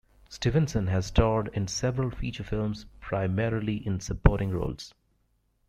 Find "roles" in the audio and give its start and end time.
4.49-4.95